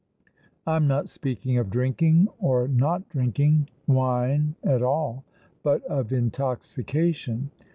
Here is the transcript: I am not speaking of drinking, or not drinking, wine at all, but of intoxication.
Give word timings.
I 0.65 0.77
am 0.77 0.87
not 0.87 1.09
speaking 1.09 1.59
of 1.59 1.69
drinking, 1.69 2.27
or 2.39 2.67
not 2.67 3.07
drinking, 3.09 3.67
wine 3.85 4.55
at 4.63 4.81
all, 4.81 5.23
but 5.61 5.83
of 5.83 6.11
intoxication. 6.11 7.51